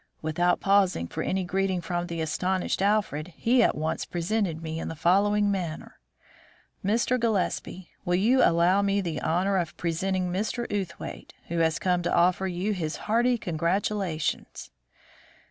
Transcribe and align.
Without 0.23 0.59
pausing 0.59 1.05
for 1.05 1.21
any 1.21 1.43
greeting 1.43 1.79
from 1.79 2.07
the 2.07 2.21
astonished 2.21 2.81
Alfred, 2.81 3.33
he 3.37 3.61
at 3.61 3.75
once 3.75 4.03
presented 4.03 4.59
me 4.63 4.79
in 4.79 4.87
the 4.87 4.95
following 4.95 5.51
manner: 5.51 5.99
"Mr. 6.83 7.19
Gillespie, 7.19 7.91
will 8.03 8.15
you 8.15 8.41
allow 8.43 8.81
me 8.81 8.99
the 8.99 9.21
honour 9.21 9.57
of 9.57 9.77
presenting 9.77 10.31
Mr. 10.33 10.65
Outhwaite, 10.71 11.35
who 11.49 11.59
has 11.59 11.77
come 11.77 12.01
to 12.01 12.11
offer 12.15 12.47
you 12.47 12.73
his 12.73 12.95
hearty 13.05 13.37
congratulations?" 13.37 14.71